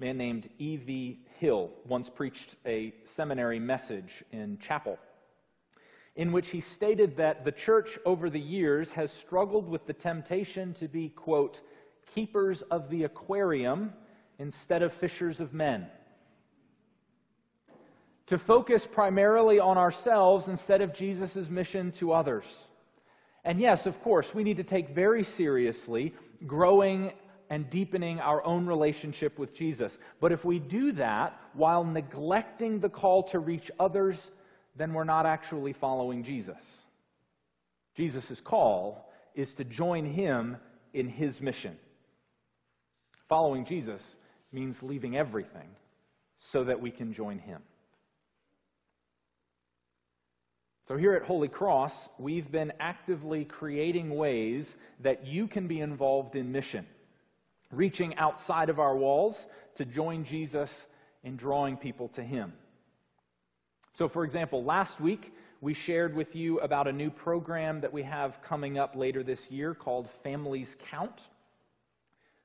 A 0.00 0.04
man 0.04 0.18
named 0.18 0.50
E.V. 0.58 1.20
Hill 1.38 1.70
once 1.86 2.10
preached 2.10 2.56
a 2.66 2.92
seminary 3.14 3.60
message 3.60 4.24
in 4.32 4.58
chapel 4.58 4.98
in 6.16 6.32
which 6.32 6.48
he 6.48 6.60
stated 6.60 7.16
that 7.16 7.44
the 7.44 7.52
church 7.52 7.96
over 8.04 8.28
the 8.28 8.40
years 8.40 8.90
has 8.90 9.12
struggled 9.12 9.68
with 9.68 9.86
the 9.86 9.92
temptation 9.92 10.74
to 10.74 10.88
be, 10.88 11.10
quote, 11.10 11.60
keepers 12.14 12.62
of 12.70 12.90
the 12.90 13.04
aquarium 13.04 13.92
instead 14.38 14.82
of 14.82 14.92
fishers 14.94 15.40
of 15.40 15.52
men. 15.52 15.86
To 18.28 18.38
focus 18.38 18.86
primarily 18.90 19.58
on 19.58 19.78
ourselves 19.78 20.48
instead 20.48 20.82
of 20.82 20.94
Jesus' 20.94 21.48
mission 21.48 21.92
to 21.92 22.12
others. 22.12 22.44
And 23.44 23.58
yes, 23.58 23.86
of 23.86 24.00
course, 24.02 24.26
we 24.34 24.44
need 24.44 24.58
to 24.58 24.64
take 24.64 24.94
very 24.94 25.24
seriously 25.24 26.14
growing 26.46 27.12
and 27.50 27.70
deepening 27.70 28.20
our 28.20 28.44
own 28.44 28.66
relationship 28.66 29.38
with 29.38 29.54
Jesus. 29.54 29.96
But 30.20 30.32
if 30.32 30.44
we 30.44 30.58
do 30.58 30.92
that 30.92 31.40
while 31.54 31.84
neglecting 31.84 32.80
the 32.80 32.90
call 32.90 33.22
to 33.30 33.38
reach 33.38 33.70
others, 33.80 34.16
then 34.76 34.92
we're 34.92 35.04
not 35.04 35.24
actually 35.24 35.72
following 35.72 36.22
Jesus. 36.22 36.56
Jesus' 37.96 38.40
call 38.44 39.10
is 39.34 39.54
to 39.54 39.64
join 39.64 40.04
him 40.04 40.58
in 40.92 41.08
his 41.08 41.40
mission. 41.40 41.76
Following 43.28 43.64
Jesus 43.64 44.02
means 44.52 44.82
leaving 44.82 45.16
everything 45.16 45.68
so 46.52 46.64
that 46.64 46.80
we 46.80 46.90
can 46.90 47.12
join 47.12 47.38
him. 47.38 47.62
So, 50.86 50.96
here 50.96 51.12
at 51.12 51.24
Holy 51.24 51.48
Cross, 51.48 51.92
we've 52.18 52.50
been 52.50 52.72
actively 52.80 53.44
creating 53.44 54.16
ways 54.16 54.66
that 55.00 55.26
you 55.26 55.46
can 55.46 55.66
be 55.66 55.80
involved 55.80 56.34
in 56.34 56.50
mission, 56.50 56.86
reaching 57.70 58.16
outside 58.16 58.70
of 58.70 58.78
our 58.78 58.96
walls 58.96 59.36
to 59.76 59.84
join 59.84 60.24
Jesus 60.24 60.70
in 61.22 61.36
drawing 61.36 61.76
people 61.76 62.08
to 62.14 62.22
him. 62.22 62.54
So, 63.98 64.08
for 64.08 64.24
example, 64.24 64.64
last 64.64 64.98
week 64.98 65.34
we 65.60 65.74
shared 65.74 66.14
with 66.14 66.34
you 66.34 66.60
about 66.60 66.88
a 66.88 66.92
new 66.92 67.10
program 67.10 67.82
that 67.82 67.92
we 67.92 68.04
have 68.04 68.40
coming 68.42 68.78
up 68.78 68.96
later 68.96 69.22
this 69.22 69.40
year 69.50 69.74
called 69.74 70.08
Families 70.22 70.74
Count. 70.90 71.20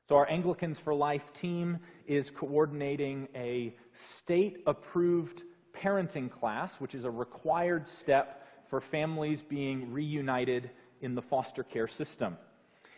So, 0.09 0.15
our 0.15 0.29
Anglicans 0.29 0.77
for 0.79 0.93
Life 0.93 1.23
team 1.39 1.79
is 2.07 2.29
coordinating 2.29 3.29
a 3.33 3.73
state 4.17 4.57
approved 4.67 5.43
parenting 5.73 6.29
class, 6.29 6.73
which 6.79 6.93
is 6.93 7.05
a 7.05 7.09
required 7.09 7.87
step 7.99 8.45
for 8.69 8.81
families 8.81 9.41
being 9.41 9.93
reunited 9.93 10.71
in 11.01 11.15
the 11.15 11.21
foster 11.21 11.63
care 11.63 11.87
system. 11.87 12.37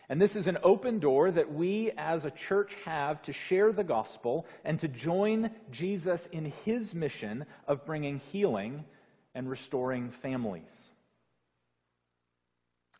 And 0.08 0.20
this 0.20 0.34
is 0.34 0.46
an 0.46 0.58
open 0.62 0.98
door 0.98 1.30
that 1.30 1.52
we 1.52 1.92
as 1.96 2.24
a 2.24 2.30
church 2.30 2.72
have 2.84 3.22
to 3.22 3.32
share 3.32 3.72
the 3.72 3.84
gospel 3.84 4.46
and 4.64 4.78
to 4.80 4.88
join 4.88 5.50
Jesus 5.70 6.28
in 6.32 6.52
his 6.64 6.94
mission 6.94 7.46
of 7.68 7.84
bringing 7.84 8.20
healing 8.32 8.84
and 9.34 9.48
restoring 9.48 10.12
families. 10.22 10.70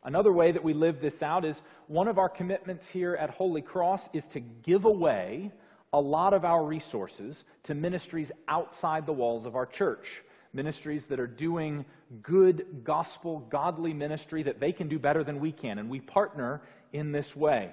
Another 0.03 0.31
way 0.31 0.51
that 0.51 0.63
we 0.63 0.73
live 0.73 1.01
this 1.01 1.21
out 1.21 1.43
is 1.43 1.61
one 1.87 2.07
of 2.07 2.17
our 2.17 2.29
commitments 2.29 2.87
here 2.87 3.15
at 3.15 3.29
Holy 3.29 3.61
Cross 3.61 4.09
is 4.13 4.25
to 4.27 4.39
give 4.39 4.85
away 4.85 5.51
a 5.93 5.99
lot 5.99 6.33
of 6.33 6.45
our 6.45 6.63
resources 6.63 7.43
to 7.63 7.73
ministries 7.73 8.31
outside 8.47 9.05
the 9.05 9.13
walls 9.13 9.45
of 9.45 9.55
our 9.55 9.65
church. 9.65 10.21
Ministries 10.53 11.05
that 11.05 11.19
are 11.19 11.27
doing 11.27 11.85
good, 12.21 12.83
gospel, 12.83 13.39
godly 13.49 13.93
ministry 13.93 14.43
that 14.43 14.59
they 14.59 14.71
can 14.71 14.87
do 14.87 14.99
better 14.99 15.23
than 15.23 15.39
we 15.39 15.51
can. 15.51 15.77
And 15.77 15.89
we 15.89 15.99
partner 15.99 16.61
in 16.93 17.11
this 17.11 17.35
way 17.35 17.71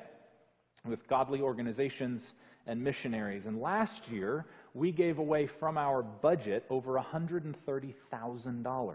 with 0.85 1.07
godly 1.09 1.41
organizations 1.41 2.23
and 2.67 2.83
missionaries. 2.83 3.47
And 3.47 3.61
last 3.61 4.09
year, 4.09 4.47
we 4.75 4.91
gave 4.91 5.19
away 5.19 5.47
from 5.47 5.79
our 5.79 6.03
budget 6.03 6.65
over 6.71 6.95
$130,000. 6.95 8.95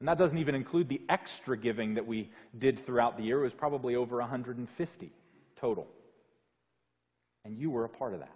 And 0.00 0.08
that 0.08 0.18
doesn't 0.18 0.38
even 0.38 0.54
include 0.54 0.88
the 0.88 1.00
extra 1.08 1.56
giving 1.56 1.94
that 1.94 2.06
we 2.06 2.30
did 2.56 2.86
throughout 2.86 3.16
the 3.16 3.24
year. 3.24 3.40
It 3.40 3.44
was 3.44 3.52
probably 3.52 3.96
over 3.96 4.18
150 4.18 5.12
total. 5.60 5.86
And 7.44 7.58
you 7.58 7.70
were 7.70 7.84
a 7.84 7.88
part 7.88 8.14
of 8.14 8.20
that. 8.20 8.34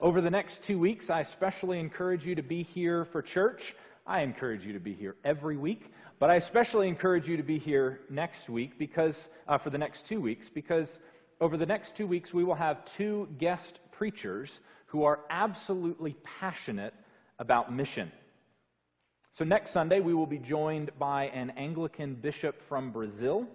Over 0.00 0.20
the 0.20 0.30
next 0.30 0.62
two 0.62 0.78
weeks, 0.78 1.10
I 1.10 1.20
especially 1.20 1.80
encourage 1.80 2.24
you 2.24 2.36
to 2.36 2.42
be 2.42 2.62
here 2.62 3.04
for 3.06 3.20
church. 3.20 3.74
I 4.06 4.20
encourage 4.20 4.64
you 4.64 4.72
to 4.72 4.80
be 4.80 4.94
here 4.94 5.16
every 5.24 5.56
week. 5.56 5.92
But 6.20 6.30
I 6.30 6.36
especially 6.36 6.88
encourage 6.88 7.28
you 7.28 7.36
to 7.36 7.42
be 7.42 7.58
here 7.58 8.00
next 8.08 8.48
week 8.48 8.78
because, 8.78 9.28
uh, 9.46 9.58
for 9.58 9.70
the 9.70 9.78
next 9.78 10.06
two 10.06 10.20
weeks, 10.20 10.48
because 10.52 10.88
over 11.40 11.56
the 11.56 11.66
next 11.66 11.96
two 11.96 12.06
weeks 12.06 12.32
we 12.32 12.44
will 12.44 12.54
have 12.54 12.78
two 12.96 13.28
guest 13.38 13.80
preachers 13.92 14.50
who 14.86 15.04
are 15.04 15.20
absolutely 15.30 16.16
passionate 16.40 16.94
about 17.38 17.72
mission. 17.72 18.10
So 19.38 19.44
next 19.44 19.72
Sunday 19.72 20.00
we 20.00 20.14
will 20.14 20.26
be 20.26 20.40
joined 20.40 20.90
by 20.98 21.26
an 21.26 21.50
Anglican 21.50 22.16
bishop 22.16 22.56
from 22.68 22.90
Brazil, 22.90 23.46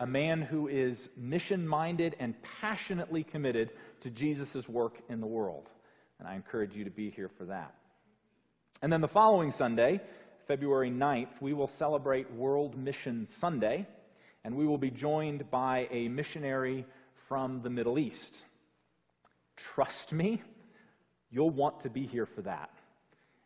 a 0.00 0.06
man 0.06 0.40
who 0.40 0.68
is 0.68 1.10
mission 1.18 1.68
minded 1.68 2.16
and 2.18 2.34
passionately 2.62 3.24
committed 3.24 3.72
to 4.00 4.10
Jesus' 4.10 4.66
work 4.66 4.94
in 5.10 5.20
the 5.20 5.26
world. 5.26 5.66
And 6.18 6.26
I 6.26 6.34
encourage 6.34 6.74
you 6.74 6.84
to 6.84 6.90
be 6.90 7.10
here 7.10 7.30
for 7.36 7.44
that. 7.44 7.74
And 8.80 8.90
then 8.90 9.02
the 9.02 9.08
following 9.08 9.52
Sunday, 9.52 10.00
February 10.46 10.90
9th, 10.90 11.42
we 11.42 11.52
will 11.52 11.70
celebrate 11.78 12.32
World 12.32 12.78
Mission 12.78 13.28
Sunday, 13.38 13.86
and 14.46 14.56
we 14.56 14.66
will 14.66 14.78
be 14.78 14.90
joined 14.90 15.50
by 15.50 15.88
a 15.90 16.08
missionary 16.08 16.86
from 17.28 17.60
the 17.60 17.68
Middle 17.68 17.98
East. 17.98 18.38
Trust 19.74 20.10
me, 20.10 20.40
you'll 21.30 21.50
want 21.50 21.80
to 21.80 21.90
be 21.90 22.06
here 22.06 22.24
for 22.34 22.40
that 22.40 22.70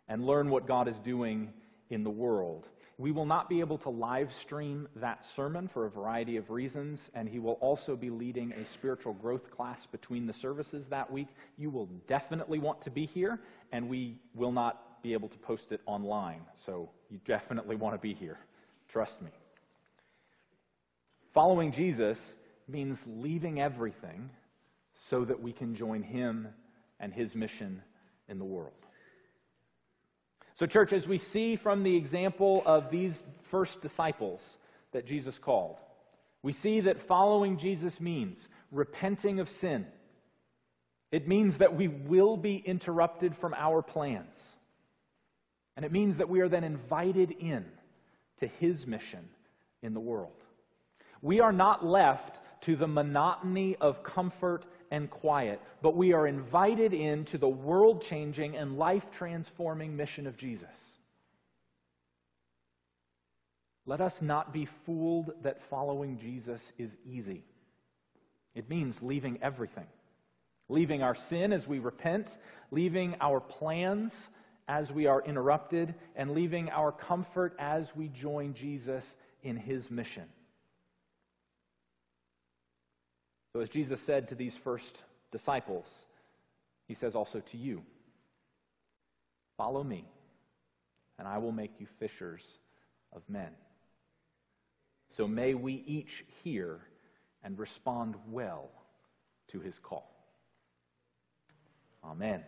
and 0.07 0.25
learn 0.25 0.49
what 0.49 0.69
God 0.69 0.87
is 0.87 0.97
doing 0.99 1.53
in 1.93 2.05
the 2.05 2.11
world. 2.11 2.67
We 2.99 3.11
will 3.11 3.27
not 3.27 3.49
be 3.49 3.61
able 3.61 3.79
to 3.79 3.89
live 3.89 4.31
stream 4.43 4.87
that 4.97 5.25
sermon 5.35 5.69
for 5.73 5.87
a 5.87 5.91
variety 5.91 6.37
of 6.37 6.51
reasons, 6.51 7.01
and 7.15 7.29
he 7.29 7.39
will 7.39 7.55
also 7.55 7.97
be 7.97 8.11
leading 8.11 8.53
a 8.53 8.65
spiritual 8.75 9.15
growth 9.15 9.51
class 9.51 9.81
between 9.91 10.27
the 10.27 10.33
services 10.35 10.87
that 10.91 11.11
week. 11.11 11.29
You 11.57 11.71
will 11.71 11.89
definitely 12.07 12.59
want 12.59 12.83
to 12.85 12.91
be 12.91 13.07
here, 13.07 13.41
and 13.73 13.89
we 13.89 14.19
will 14.35 14.53
not 14.53 15.03
be 15.03 15.15
able 15.15 15.29
to 15.29 15.39
post 15.39 15.73
it 15.73 15.81
online. 15.87 16.43
So 16.65 16.91
you 17.11 17.19
definitely 17.27 17.77
want 17.77 17.95
to 17.95 17.99
be 17.99 18.15
here. 18.15 18.39
Trust 18.89 19.21
me. 19.21 19.31
Following 21.35 21.73
Jesus 21.73 22.19
means 22.69 22.99
leaving 23.07 23.61
everything 23.61 24.31
so 25.11 25.25
that 25.25 25.41
we 25.41 25.53
can 25.53 25.75
join 25.75 26.03
him 26.03 26.49
and 27.01 27.13
his 27.13 27.35
mission 27.35 27.83
in 28.29 28.39
the 28.39 28.45
world. 28.45 28.73
So, 30.59 30.67
church, 30.67 30.93
as 30.93 31.07
we 31.07 31.19
see 31.19 31.57
from 31.57 31.83
the 31.83 31.97
example 31.97 32.63
of 32.67 32.91
these 32.91 33.15
first 33.51 33.81
disciples 33.81 34.41
that 34.93 35.07
Jesus 35.07 35.39
called, 35.39 35.77
we 36.43 36.53
see 36.53 36.81
that 36.81 37.07
following 37.07 37.59
Jesus 37.59 38.01
means 38.01 38.49
repenting 38.71 39.41
of 39.41 39.49
sin. 39.49 39.87
It 41.11 41.29
means 41.29 41.59
that 41.59 41.77
we 41.77 41.89
will 41.89 42.37
be 42.37 42.57
interrupted 42.57 43.37
from 43.37 43.55
our 43.55 43.83
plans. 43.83 44.35
And 45.77 45.85
it 45.85 45.93
means 45.93 46.19
that 46.19 46.29
we 46.29 46.41
are 46.41 46.49
then 46.49 46.65
invited 46.65 47.31
in 47.31 47.65
to 48.41 48.47
his 48.47 48.87
mission 48.87 49.29
in 49.83 49.95
the 49.95 50.01
world. 50.01 50.33
We 51.21 51.41
are 51.41 51.53
not 51.53 51.85
left 51.85 52.39
to 52.63 52.77
the 52.77 52.87
monotony 52.87 53.77
of 53.81 54.03
comfort 54.03 54.65
and 54.93 55.11
quiet, 55.11 55.59
but 55.81 55.97
we 55.97 56.13
are 56.13 56.27
invited 56.29 56.93
into 56.93 57.39
the 57.39 57.49
world 57.49 58.05
changing 58.11 58.57
and 58.57 58.77
life 58.77 59.03
transforming 59.17 59.97
mission 59.97 60.27
of 60.27 60.37
Jesus. 60.37 60.69
Let 63.87 64.03
us 64.03 64.13
not 64.21 64.53
be 64.53 64.69
fooled 64.85 65.33
that 65.45 65.61
following 65.71 66.19
Jesus 66.21 66.61
is 66.79 66.91
easy. 67.07 67.43
It 68.55 68.69
means 68.69 68.95
leaving 69.01 69.39
everything, 69.43 69.87
leaving 70.69 71.03
our 71.03 71.17
sin 71.31 71.55
as 71.55 71.67
we 71.67 71.79
repent, 71.79 72.29
leaving 72.71 73.17
our 73.23 73.41
plans 73.41 74.13
as 74.69 74.91
we 74.91 75.07
are 75.07 75.23
interrupted 75.23 75.95
and 76.15 76.33
leaving 76.33 76.69
our 76.69 76.93
comfort 76.93 77.57
as 77.59 77.87
we 77.97 78.09
join 78.09 78.53
Jesus 78.53 79.05
in 79.43 79.57
his 79.57 79.91
mission. 79.91 80.25
So, 83.53 83.61
as 83.61 83.69
Jesus 83.69 84.01
said 84.07 84.29
to 84.29 84.35
these 84.35 84.55
first 84.65 84.97
disciples, 85.31 85.87
he 86.89 86.95
says 86.95 87.15
also 87.15 87.41
to 87.41 87.57
you 87.57 87.83
Follow 89.57 89.85
me, 89.85 90.05
and 91.19 91.29
I 91.29 91.39
will 91.39 91.53
make 91.53 91.73
you 91.79 91.87
fishers 91.99 92.43
of 93.13 93.23
men. 93.29 93.51
So 95.17 95.29
may 95.29 95.55
we 95.55 95.85
each 95.87 96.25
hear 96.43 96.81
and 97.45 97.59
respond 97.59 98.15
well 98.29 98.71
to 99.49 99.61
his 99.61 99.79
call. 99.79 100.11
Amen. 102.03 102.43